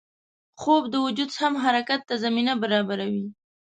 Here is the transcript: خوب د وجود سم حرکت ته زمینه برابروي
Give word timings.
خوب 0.61 0.83
د 0.89 0.95
وجود 1.05 1.29
سم 1.37 1.53
حرکت 1.63 2.01
ته 2.09 2.15
زمینه 2.23 2.53
برابروي 2.63 3.25